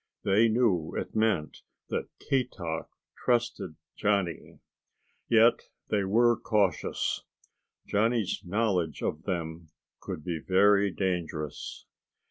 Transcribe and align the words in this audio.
They 0.23 0.47
knew 0.49 0.95
it 0.95 1.15
meant 1.15 1.59
that 1.89 2.09
Keetack 2.17 2.87
trusted 3.23 3.75
Johnny. 3.95 4.57
Yet 5.29 5.69
they 5.91 6.03
were 6.05 6.37
cautious. 6.39 7.21
Johnny's 7.85 8.41
knowledge 8.43 9.03
of 9.03 9.25
them 9.25 9.67
could 9.99 10.23
be 10.23 10.39
very 10.39 10.89
dangerous. 10.89 11.85